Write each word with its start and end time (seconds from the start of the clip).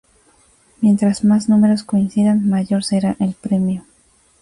Mientras 0.81 1.23
más 1.23 1.47
números 1.47 1.83
coincidan, 1.83 2.49
mayor 2.49 2.83
será 2.83 3.15
el 3.19 3.33
premio. 3.35 3.85